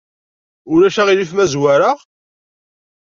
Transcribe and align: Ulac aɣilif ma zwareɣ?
Ulac 0.71 0.95
aɣilif 1.01 1.31
ma 1.33 1.45
zwareɣ? 1.53 1.97